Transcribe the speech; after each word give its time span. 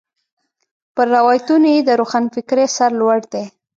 پر 0.95 1.07
روایتونو 1.15 1.67
یې 1.73 1.79
د 1.83 1.89
روښنفکرۍ 2.01 2.67
سر 2.77 2.91
لوړ 2.99 3.19
دی. 3.33 3.45